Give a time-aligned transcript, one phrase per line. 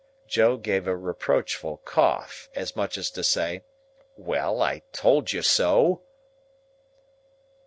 [0.27, 3.63] Joe gave a reproachful cough, as much as to say,
[4.17, 6.01] "Well, I told you so."